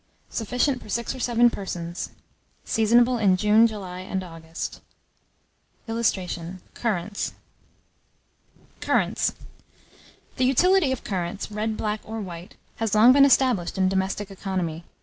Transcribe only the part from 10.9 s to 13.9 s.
of currants, red, black, or white, has long been established in